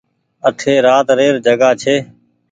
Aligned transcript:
اٺي 0.47 0.73
رات 0.85 1.07
ري 1.17 1.27
ر 1.33 1.37
جگآ 1.45 1.69
ڇي۔ 1.81 1.95